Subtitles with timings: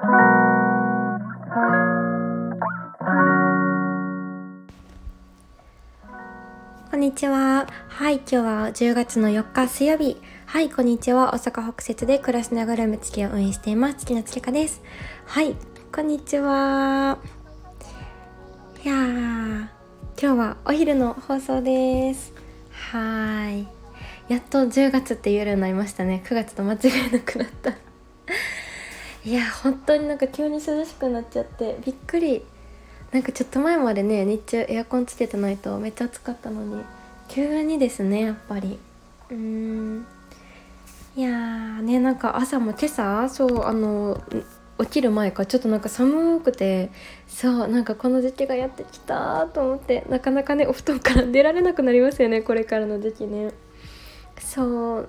[0.00, 0.06] こ
[6.96, 7.66] んにちは。
[7.88, 10.16] はい、今日は10月の4日水曜日。
[10.46, 11.34] はい、こんにちは。
[11.34, 13.96] 大阪北節で暮らしながらむつきを運営しています。
[13.98, 14.80] 月のつきかです。
[15.26, 15.54] はい、
[15.94, 17.18] こんにちは。
[18.82, 19.68] いや、今
[20.16, 22.32] 日はお昼の放送です。
[22.70, 23.68] はい。
[24.32, 26.22] やっと10月って言えるようになりましたね。
[26.24, 26.76] 9月と間違
[27.06, 27.89] いなくなった。
[29.24, 32.42] いや、本当になんか急に涼しくなっちゃって、びっくり。
[33.12, 36.84] なんかちょっと前までね日中エアコンつけてないとめっちゃ暑かったのに
[37.28, 38.78] 急にですねやっぱり。
[39.30, 40.06] うーん。
[41.16, 44.22] いやーねなんか朝も今朝そうあの
[44.78, 46.90] 起きる前からちょっとなんか寒くて
[47.26, 53.52] そうなんかこの時期がやってきたと思ってなかなかねお布団から出られなくなりますよねこれからの時期ね。
[54.38, 55.08] そう。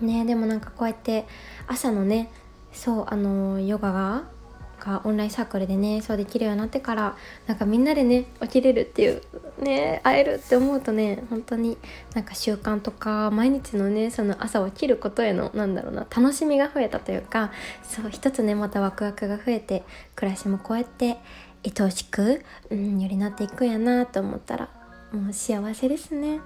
[0.00, 1.26] ねでもなんかこうやって
[1.66, 2.30] 朝のね
[2.72, 4.24] そうあのヨガが
[4.80, 9.22] がオンラインサークルでねそうできるようになってからなんかみんなでね起きれるっていう
[9.62, 11.76] ね会えるって思うとね本当に
[12.14, 19.84] なんか習慣とか毎日のねその朝起きることへのなんだろうな楽しみが増えたというかそう一つねまたワクワクが増えて
[20.16, 21.18] 暮らしもこうやって
[21.62, 24.68] 愛おしく、うん、よりなっていくんやなと思ったら
[25.12, 26.40] もう幸せですね。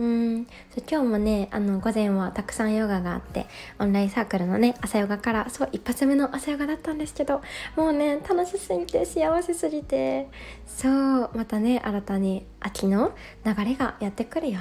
[0.00, 0.46] うん。
[0.74, 3.46] そう今日もねあの午前はたくさんヨガがあって
[3.78, 7.42] オンラインサークルのね朝ヨガからそう一発目の朝ヨガだったんですけど
[7.76, 10.28] もうね楽しすぎて幸せすぎて
[10.66, 13.12] そうまたね新たに秋の
[13.44, 14.60] 流れがやってくるよ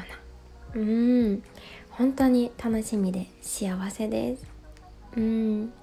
[0.76, 0.81] うな。
[0.81, 1.44] うん。
[1.92, 4.46] 本当に楽しみで幸せです。
[5.16, 5.74] うん。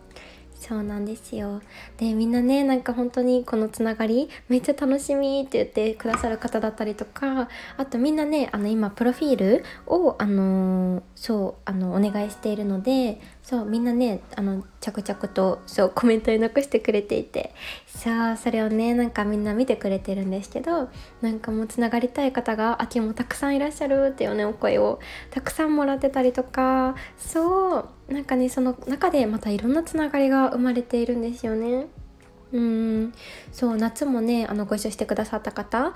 [0.59, 1.61] そうなんですよ。
[1.99, 17.55] でみんなねなんか本当にこのつながりめっちゃ楽しみって言ってくださる方だったりとかあとみんなねあの今プロフィールをあのそうあのお願いしているのでそうみんなねあの着々とそうコメントに残してくれていて
[17.87, 20.89] さあそれをねなんかみんな見てくれてるんですけど
[21.21, 31.87] なんかもうつながりたい方が秋もたくさんいらっしゃるっていうねお声をたくさんもらってたりとかそうなんかねその中でまたいろんなつながりが生まれているんですよね。
[32.53, 33.13] うん
[33.53, 35.93] そう夏もねあのご一緒してくださった方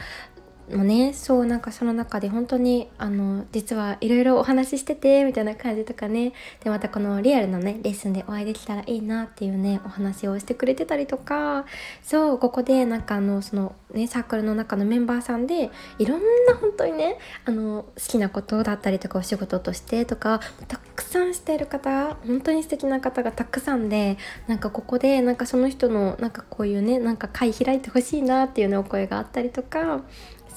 [0.76, 6.32] もねそうなんかその中で本当にあの実はいろいろお話ししててみたいな感じとかね。
[6.62, 11.64] でまたこのリアルなねレッスンでお会いできたらいいなっていうねお話をしてくれてたりとか。
[12.02, 30.02] そうここでなんかあのそのねサークルの中のメンバーさんでいろんな本当にねあの好きなことだったりとかお仕事としてとかたくさんしている方本当に素敵な方がたくさんでなんかここでなんかその人のなんかこういうねなんか会開いてほしいなっていうねお声があったりとか。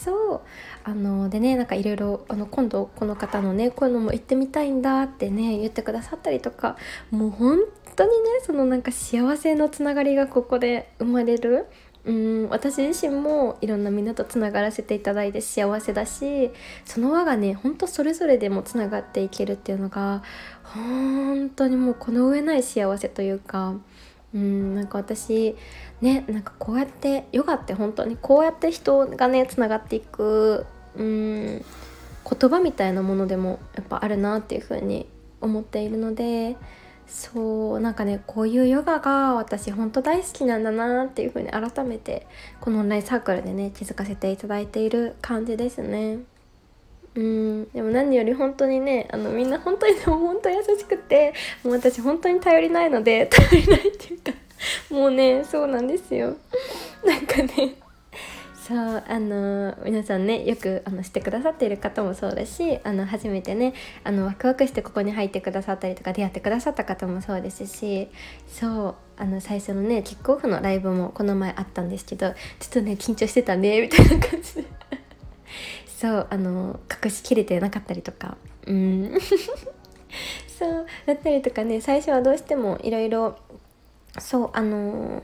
[0.04, 0.42] そう。
[0.84, 6.76] あのでねなんかいろいろ今度この方のねこういうのも行ってみたいんだってね言ってくださったりとか
[7.10, 7.60] もう本
[7.96, 11.68] 当にねそのなんか幸せのつながりがここで生まれる。
[12.06, 16.52] うん私自身もいろんなみんなとつながらせていただいて幸せだし
[16.84, 20.22] その輪がねほんとそれぞれでもつながっていけるっていうのが
[20.64, 23.76] 本当にもうこの上ない幸せというか
[24.34, 25.56] うんなんか私
[26.02, 31.66] ねなんかこうやってヨガって本当にこうやって人がねつながっていくうん
[32.30, 35.08] 言葉みたいなものでもやっぱあるなっていう風に
[35.42, 36.58] 思っているので
[37.06, 42.26] そうなんかねこういうヨガが私ほんと大好きなんだなっていう風に改めて
[42.62, 46.20] このオンラインサークルでね気づかせていただいている感じですね。
[47.16, 47.70] うん。
[47.72, 54.32] でも何より本当にねあのみんな本当にでも本当優しくてもう私本当に頼りないので 頼りないっていうか
[54.90, 56.36] もうねそうなんですよ。
[57.06, 57.76] なんかね
[58.66, 63.74] そうあの皆さんねよくあのしてくださっている方もそうだしあの初めてね
[64.06, 68.08] あのワクワクしてここに入ってくださったりとか出会ってくださった方もそうですし
[68.48, 72.36] そうあの最初のねキックオフのライブもこの前あったんですけどちょ
[72.68, 74.64] っとね緊張してたねみたいな感じで。
[76.04, 78.36] そうあの隠しきれてなかったりとか。
[78.68, 79.18] うん。
[80.60, 83.38] そうだったりとかね最初はどうしてもいろいろ
[84.20, 85.24] そうあの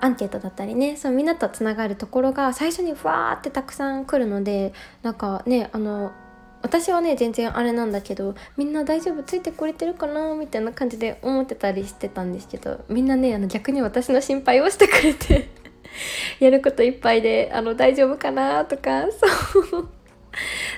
[0.00, 6.12] アンケートだったりねそうみんなとつながるところが最初にふわーってたくさん来るのでなんかねあの
[6.60, 15.63] 私はね全然あれなんだけどみんな大丈夫ついてくれてるかなみたいな感じで思ってたりしてたんですけどみんなねあの逆に私の心配をしてくれて。
[16.40, 19.88] やることいっぱいであの大丈夫かなとか そう。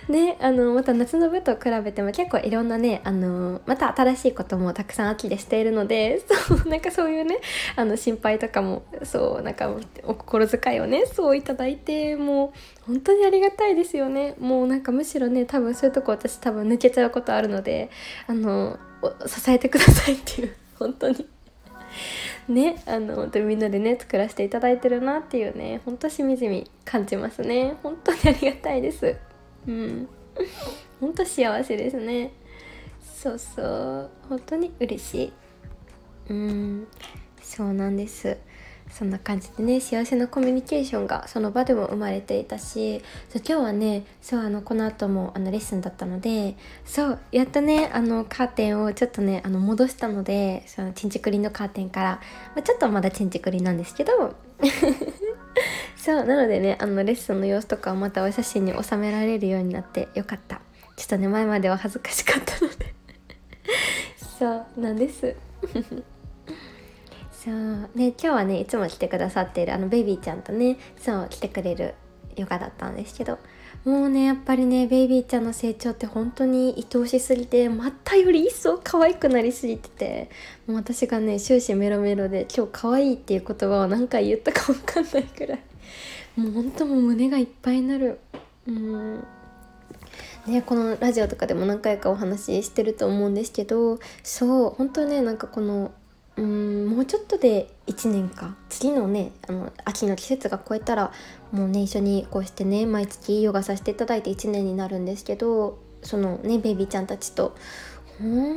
[0.09, 7.39] ねあのまた夏の部と比べても結構いろんなねあのまた新しいこともたくさん秋でしているので そうなんかそういうね
[7.75, 9.75] あの心配とかもそうなんか
[10.05, 12.53] お心遣いをねそういただいても
[12.83, 14.35] う本当にありがたいですよね。
[14.39, 17.91] もうなんかむしろね多分そういうとこ私多分抜けちゃうことあるので
[18.27, 18.79] あの
[19.27, 21.36] 支えてくださいっていう本当に。
[22.49, 27.77] ねあの本当にみんなでね作らせていただいてるなっていうねほんとしみじみ感じますね。
[27.83, 29.17] 本当にありがたいです。
[29.67, 30.09] うん。
[31.01, 32.33] 本当幸せですね。
[33.01, 34.11] そうそう。
[34.29, 35.33] 本当に嬉しい。
[36.29, 36.87] うん。
[37.41, 38.37] そうなんです。
[38.97, 46.57] そんな感じでね幸せなコミュニケーションがその場でも生まれていたしそう今日はねそうあのこの後もあのレッスンだったので
[46.87, 52.21] そうやっとねあのカーテンをちょっとねあの戻したのでそのチンチクリのカーテンから、
[52.55, 54.35] まあ、ちょっとまだチンチクリなんですけど
[55.99, 60.63] そうなのでねあのレッスンの様子とかをまたお写真に収められるようになってよかった。
[60.97, 62.95] ちょっとね前までは恥ずかしかったので。
[64.39, 65.37] そうなんです。
[67.47, 67.91] そう。
[67.95, 71.95] で今日はねいつも来てくださってるあのベイビーちゃんとねそう来てくれる
[72.37, 73.39] ヨガだったんですけど
[73.85, 80.31] もうねやっぱりねベイビーちゃんの成長って本当に愛おしすぎてまたより一層可愛くなりすぎてて
[80.67, 85.61] もう私がね終始メロメロで今日可愛いっていう言葉を何回言ったか分かんないくらい
[86.37, 88.21] もう本当もう胸がいっぱいになる。
[88.69, 89.25] うん。
[90.47, 95.91] ね、このラジオとかでも何回かお話ししてると思うんですけどそう本当ねなんかこの
[96.37, 98.55] うんもうちょっとで1年か。
[98.69, 101.13] 次のねあの秋の季節が超えたら
[101.53, 107.55] もうね一緒にこうしてね毎月ヨガさせていただいて1年になるんですけどそのねベイビーちゃんたちと。
[108.19, 108.57] 本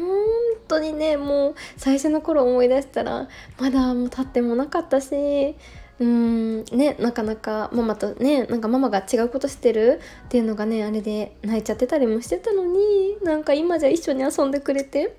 [0.70, 3.28] 当にねもう最初の頃思い出したら
[3.60, 5.56] まだもう経ってもなかったし
[6.00, 15.18] うんねなかなかママとねなんかママが違うことしてるっていうのがねあれで泣いちゃってたりもしてたのになんか今じゃ一緒に遊んでくれて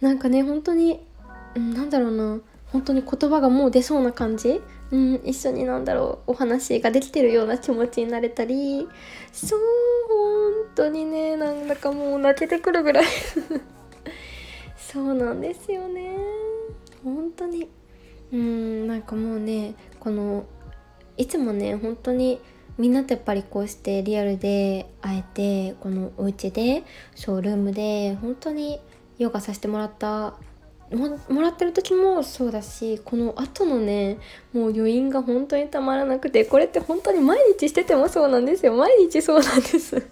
[0.00, 1.00] なんかね本当に
[1.54, 2.40] うん、なんだろうな。
[2.72, 8.88] 本当に言葉がもう出そうな感じ、うん、一緒になんだろうお話ができてるような気持ちになれたり。
[9.32, 9.60] そう
[10.08, 11.36] 本当にね。
[11.36, 13.04] なんだかもう泣けてくるぐらい。
[14.76, 16.16] そうなんですよね。
[17.04, 17.68] 本当に。
[18.32, 20.46] うんなんかもうねこの
[21.18, 22.40] いつもね本当に
[22.78, 26.84] みんなとやっぱりこうしてリアルで会えてこのお家で
[27.14, 28.80] ショールームで本当に
[29.18, 30.34] ヨガさせてもらった
[30.96, 34.18] もらってる時もそうだしこの後のね
[34.52, 38.74] もう余韻が本当にたまらなくてこれって本当に毎日しててもそうなんですよ。
[38.74, 40.02] 毎日そうなんです。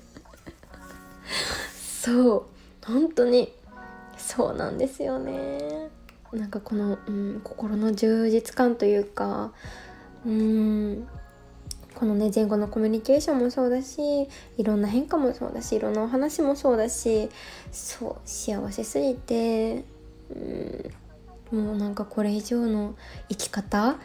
[2.02, 2.42] そう。
[2.84, 3.52] 本当に。
[4.16, 5.90] そうなんですよね。
[6.32, 9.52] なんかこの、うん、心の充実感というか
[10.24, 11.08] うん
[11.94, 17.28] このね前後のコミュニケーションもそうだしいろんな変化もそうだしいろんなお話もそうだし
[17.72, 19.84] そう幸せすぎて
[21.52, 22.94] もうなんかこれ以上の
[23.28, 23.96] 生き方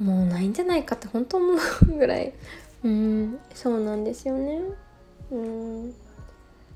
[0.00, 2.32] もうないんじゃないかって本当思うぐらい。
[2.82, 3.38] うん。
[3.54, 4.60] そうなんですよね。
[5.30, 5.94] うん。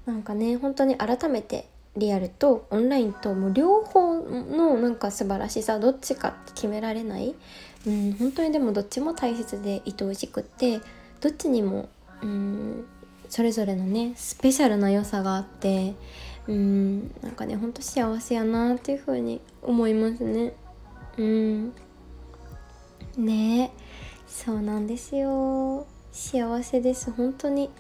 [0.07, 1.69] なんかね本当に改めて
[1.99, 7.35] リアルとオンラインともう両方のなんか素晴らしさどっちかって決められない、
[7.87, 10.81] うん、本当にでもどっちも大切で愛おしくって
[11.21, 11.89] どっちにも、
[12.23, 12.87] うん、
[13.29, 15.95] それぞれのねスペシャルな良さがあって
[16.49, 17.15] うん。
[17.23, 20.55] なんかねほんと幸せやなっていう風に思いますね。
[21.19, 21.75] うん。
[23.17, 23.71] ね
[24.27, 25.87] そうなんですよ。
[26.11, 27.71] 幸せです本当に。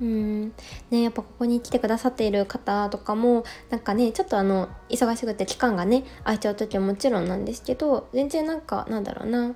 [0.00, 0.52] うん。
[0.90, 9.54] ねやっぱここに来てくださっている方とかもなんかねちょっとあの忙しくて期間がね空いちゃう時はもちろんなんですけど全然なんかなんだろうな。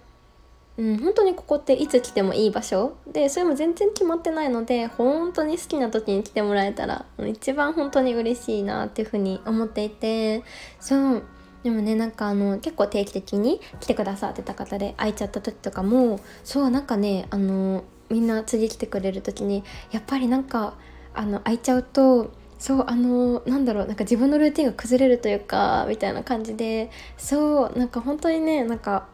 [0.79, 2.97] うん、本当にここっていつ来てもいい場所。
[3.07, 10.43] でそれも全然決まってないので本当に好きな時に来てもらえたら一番本当に嬉しいなっていうふうに思っていて。
[10.79, 11.23] そう。
[11.63, 20.75] でもねなんかあの結構定期的に来てくださってた方で空いちゃった時とかもそうなんかねあのみんな次来てくれる時にやっぱりなんか
[21.15, 29.09] あの空いちゃうとそうあのなんだろうなんか自分のルーティンが崩れるというかみたいな感じでそうなんか本当にねなんか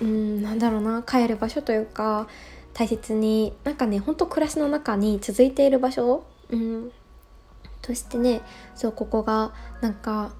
[0.00, 2.28] うんなんだろうな帰る場所というか
[2.72, 6.90] 大切になんかねほんと暮らしの中に続いている場所、うん、
[7.82, 8.42] としてね
[8.74, 10.32] そうここがなんか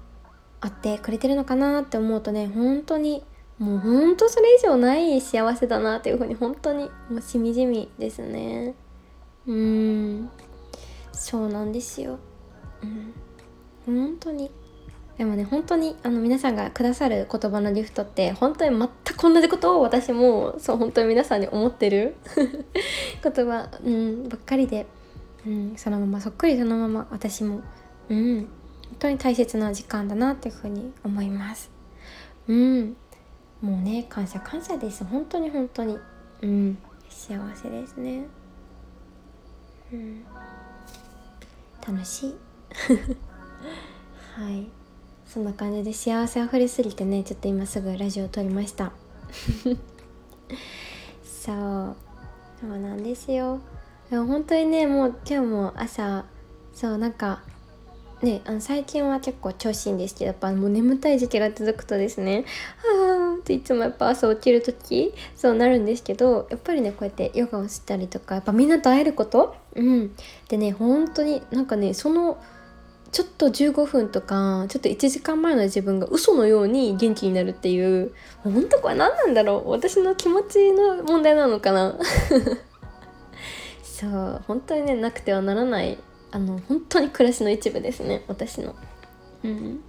[0.61, 3.23] あってくれてるのかなって思うとね本当に
[3.59, 8.73] もうほんとそれ以上ない幸せだなっていうふうに本当にもうしみじみですね。
[9.45, 10.29] うん
[11.11, 12.17] そうなんですよ。
[12.81, 13.13] うん
[13.85, 14.49] 本当に。
[15.17, 18.89] でもね本当にあの皆さんがくださる言葉のギフトって本当に全
[19.21, 22.15] く同じことを私もそう本当に皆さんに思ってる
[23.23, 24.87] 言葉、うん、ばっかりで、
[25.45, 27.61] うん、そのままそっくりそのまま私も、
[28.09, 28.47] うん、本
[28.99, 31.69] 当に大切な時間だなっていうふうに思います。
[32.47, 32.97] うん、
[33.61, 35.03] もうね感謝感謝です。
[35.03, 35.99] 本当に本当に、
[36.41, 36.77] うん、
[37.09, 38.25] 幸せですね。
[39.93, 40.23] うん、
[41.87, 42.35] 楽しい。
[44.33, 44.81] はい。
[45.31, 48.91] そんな感じで幸せあふれすぎてねちょっと今すぐラジオを撮りました
[51.23, 51.95] そう。
[52.61, 53.59] そうなんですよ。
[54.09, 56.25] でも本当にねもう今日も朝
[56.73, 57.41] そうなんか
[58.21, 62.45] ねあの最近は結構調子いいんですけどやっぱもう眠たい時期が続くとですね
[62.99, 69.55] ああっていつもやっぱ朝起きる時そうなるんですけどやっぱりねこうやってヨガをしたりとかやっぱみんなと会えること？
[69.75, 70.15] うん。
[70.49, 72.37] でね本当になんかねその
[73.11, 78.13] ちょっと15分とかちょっと1時間前の自分が嘘のように元気になるっていう
[78.43, 79.69] 本当これ何なんだろう。
[79.69, 81.97] 私の気持ちの問題なのかな。
[83.83, 85.97] そう本当にねなくてはならない
[86.31, 88.23] あの本当に暮らしの一部ですね。
[88.27, 88.75] 私の。
[89.43, 89.81] うん。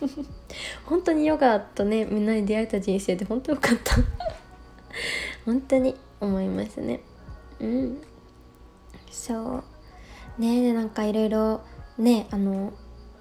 [0.86, 3.96] 本当にヨガとねみんなに出会えた人生で本当よかった。
[5.44, 7.00] 本当に思いますね。
[7.60, 8.02] うん。
[9.10, 9.62] そ
[10.38, 10.40] う。
[10.40, 11.60] ねでなんかいろいろ
[11.98, 12.72] ねあの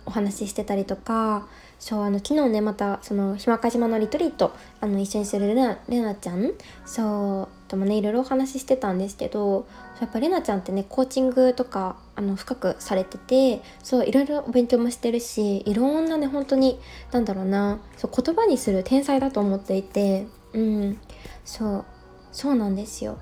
[0.06, 1.48] お話ししてたりとか
[1.80, 6.54] そうあの昨日ねまたその日間賀島のリトリートあの一緒にするレナレナちゃん
[6.86, 9.68] そうともねいろいろお話ししてたんですけど
[10.00, 16.80] やっぱレナちゃんってねコーチングとかあの深くされててそういろいろお勉強もしてるしいろんなね本当に
[17.12, 20.98] なんだろうなそう言葉にする天才だと思っていてうん
[21.44, 21.86] そう
[22.32, 23.18] そうなんですよ。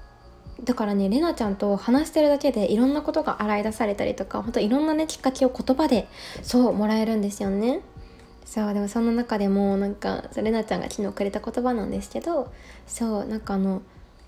[0.63, 6.07] だからねれなちゃんと話してるだけでいろんなことが洗い出されたりとか本当いろんなねきっかけを言葉で
[6.41, 7.81] そうもらえるんですよね。
[8.45, 12.51] そうでもその中でもなんかれなちゃんが昨日くれた言葉なんですけど
[12.85, 13.81] そうなんかあの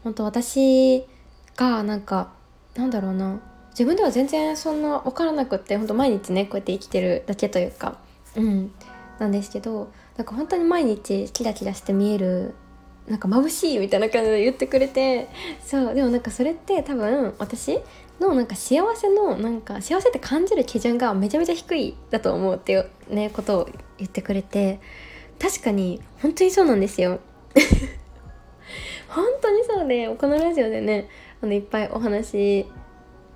[0.04, 1.06] 本当私
[1.56, 2.32] がなんか
[2.75, 3.39] なんだろうな
[3.72, 8.00] 自分では全然そんな分からなくって本当毎日ねこうやって生きてるだけというか
[8.36, 8.72] うん
[9.20, 12.56] なんですけどなんか本当に毎日キラキラして見える
[13.07, 15.27] なんか眩しいみたいな感じで言ってくれて
[15.63, 17.79] そうでもなんかそれって多分私
[18.19, 24.79] のなんか幸せのなんか幸せって感じる基準がめちゃめちゃ低いだと思うっていうねことを言ってくれて
[25.39, 27.19] 確かに本当にそうなんですよ。
[29.09, 31.07] 本当にそうでこのラジオでね
[31.41, 32.65] あのいっぱいお話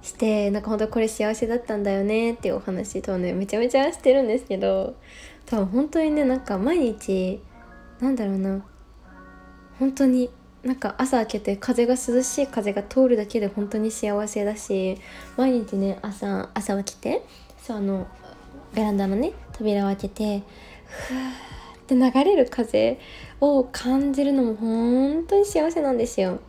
[0.01, 4.95] してなんか本当これ幸せだったんだよねっていうお話とねめちゃめちゃしてるんですけど
[5.45, 7.41] 多分本当にねなんか毎日
[7.99, 8.65] なんだろうな
[9.79, 10.29] 本当に
[10.63, 14.98] なんか朝開けて風が涼しい風が通るだけで本当に幸せだし
[15.38, 17.24] 毎日ね朝朝起きて
[17.62, 18.07] そうあの
[18.74, 20.43] ベランダのね扉を開けて
[20.86, 23.00] ふーって流れる風
[23.39, 26.39] を感じるのも本当に幸せなんですよ。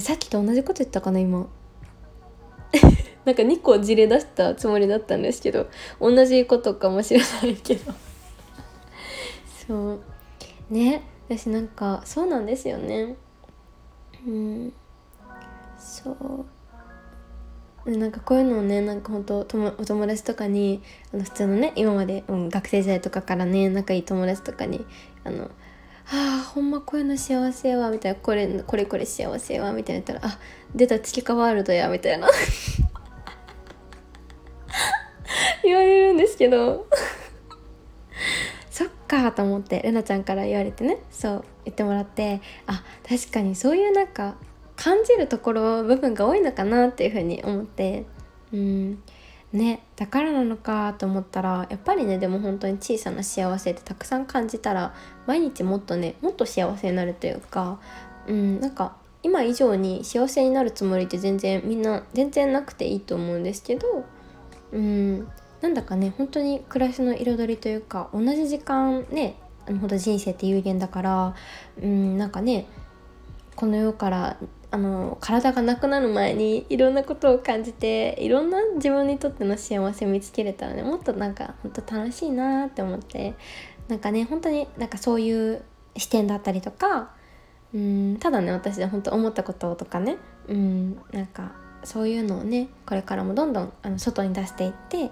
[0.00, 1.48] さっきと同じこと言ったかな今。
[3.24, 5.68] なんか2個事例出したつもりだったんですけど
[6.00, 7.92] 同じことかもしれないけど。
[9.66, 10.00] そう。
[10.70, 11.02] ね。
[11.28, 13.16] 私なんかそうなんですよね。
[14.26, 14.72] うん。
[15.78, 16.46] そう。
[17.96, 20.82] なんかこういうのをねなんか本当ともお友達とかに
[21.12, 24.84] あの普通のね今まで、うん、学生時代とかからね仲いい友達とかに
[25.24, 25.48] あのあ
[26.42, 30.38] あほんまこういうの幸せはみたいなこれこれこれ幸せはみたいな言ったらあ
[30.74, 32.28] 出た月かワールドやみたいな。
[35.64, 36.86] 言われるんですけど。
[39.08, 44.36] かと思ってれなちゃんから言われてねそう言ってもらってあ確かにそういうなんか
[44.76, 48.06] 感じるところ部分が多いのかなっていうふうに思って
[48.52, 49.02] うん
[49.52, 54.94] ねだからなのかと思ったらやっぱりねでも本当に小さな幸せってたくさん感じたら
[55.26, 57.80] 毎日もっとねもっと幸せになるというか
[58.26, 64.04] うんなんか今以上に幸せになるつもりって全然みんな全然なくていいと思うんですけど
[64.72, 65.28] うん
[65.60, 69.36] なんだかね本当に暮らしの彩りというか同じ時間ね
[69.66, 71.34] あの本当人生って有限だから
[71.82, 72.66] うんなんかね
[73.56, 74.36] この世から
[74.70, 83.34] あの体がなくなる前にいろんなことを感じていろんな自分にとっての幸せを見つけれたらねもっとなんか本当楽しいなって思って
[83.88, 85.62] なんかね本当になんかそういう
[85.96, 87.10] 視点だったりとか
[87.74, 91.52] うんただね私で本当思ったこととかねうんなんか
[91.84, 95.10] そういうのをねこれからもどんどんあの外に出していって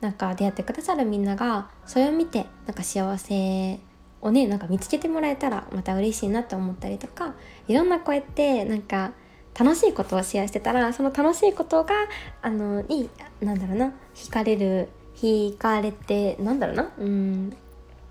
[0.00, 3.80] なんか出会ってくださるみんながそれを見てなんか幸せ
[4.20, 7.34] をねなんか見つけてもらえたらまた嬉しいなと思ったりとか
[7.66, 9.12] いろんなこうやってなんか
[9.58, 11.94] 楽しいことをシェアしてたらその楽しいことが
[12.42, 17.56] あのになんだろうな惹かれる惹かれてなんだろうなうん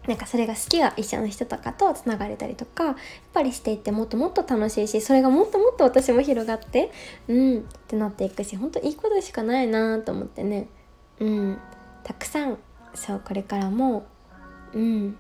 [0.08, 2.96] なんかそれが好きが一緒の人とかとつながれたりとかやっ
[3.34, 6.92] ぱりしていってもっともっと楽しいしそれがもっともっと私も広がって
[7.28, 10.68] うんってなっていくし本当いいことしかないなと思ってね。
[11.20, 11.58] うん。
[12.08, 12.58] たくさん
[12.96, 14.08] そうこれからも
[14.74, 15.18] うん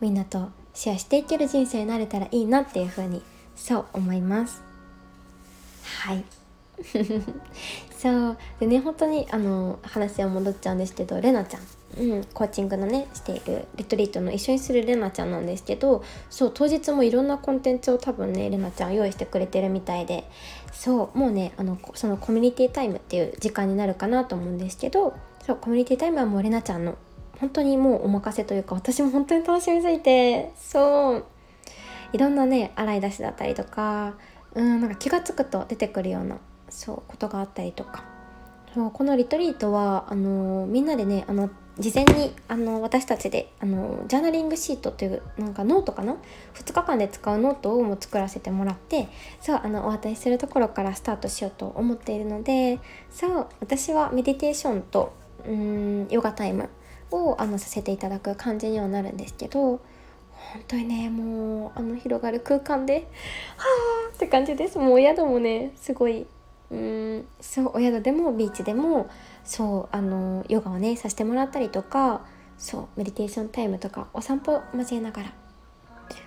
[0.00, 3.20] みんなとシェアしていける人生になれたらいいなっていうふうに
[3.56, 4.62] そう思います。
[6.04, 6.24] はい。
[7.98, 11.62] そうでね本当にあの話は戻っちゃうんですけどれなちゃん。
[11.98, 20.24] うん、コーチングのねしているリトリートの一緒にするレナちゃんなんですけどそう当日もいろんなコンテンツを多分ねレナちゃん用意してくれてるみたいで
[20.72, 25.14] そうもうねあのそのコミュニティタイムっていう時間になるかなと思うんですけど
[25.48, 26.98] そうコミュニティタイムはもうレナちゃんの
[27.40, 31.24] 本当にもうお任せというか私も本当に楽しみすぎてそう。
[32.12, 34.14] いろんなね洗い出しだったりとか
[34.54, 36.36] うんなんか気が付くと出てくるような
[36.68, 38.04] そうことがあったりとか。
[38.74, 46.16] そうこのリトリートはあのみんなでねあの事前にあの私たちであのジャーナリングシートというなんかノートかな
[46.52, 49.08] ？2日間で使うノートをも作らせてもらって
[49.40, 52.78] そうあのお渡しするところからスタートしようと思っているので
[53.10, 55.14] そう私はメディテーションと
[55.48, 56.68] うんヨガタイム
[57.10, 59.80] をあのさせていただく感じにはなるんですけど本
[60.68, 63.08] 当にねもうあの広がる空間で
[63.56, 63.64] は
[64.10, 64.78] あって感じです。
[64.78, 66.26] もうお宿もねすごい
[66.70, 69.08] うんそうお宿でもビーチでも
[69.42, 72.26] そうあのヨガをねさせてもらったりとか
[72.58, 75.32] そうメディテーションタイムとかお散歩交えながら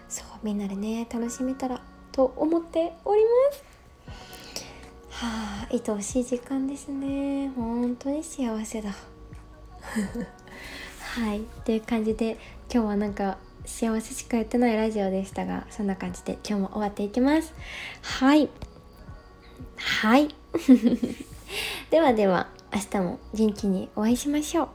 [0.10, 3.64] そうみんなでね楽しめたらと思っております。
[5.12, 7.50] はあ愛おしい時間ですね。
[7.56, 9.11] 本当に幸せだ。
[9.82, 12.38] はいという感じで
[12.74, 17.54] 今日はなんか幸せしか言ってないラジオでしたがそんな感じで今日も終わっていきます。
[18.02, 18.50] はい。
[19.78, 20.34] はい。
[21.90, 24.70] ではでは明日も元気にお会いしましょう。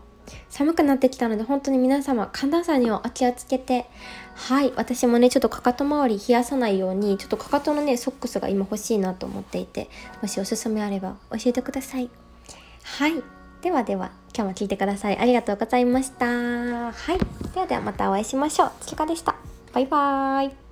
[0.50, 3.86] 寒くなってきたので本当に皆様寒暖差にはお気をつけて。
[4.34, 4.72] はい。
[4.76, 9.88] 私もねちょっとかかと周り冷やさないようにちょっとかかとのねソックスが今欲しいなと思っていて
[10.20, 12.10] もしおすすめあれば教えてください。
[12.82, 13.22] はい。
[13.62, 15.18] ではでは今日も聞いてください。
[15.18, 16.26] ありがとうございました。
[16.26, 17.52] はい。
[17.54, 18.70] ではではまたお会いしましょう。
[18.80, 19.34] つきかでした。
[19.72, 20.65] バイバーイ。